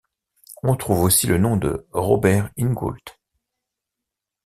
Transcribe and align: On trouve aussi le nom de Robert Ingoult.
On 0.63 0.75
trouve 0.75 1.01
aussi 1.03 1.27
le 1.27 1.37
nom 1.37 1.57
de 1.57 1.85
Robert 1.91 2.49
Ingoult. 2.57 3.19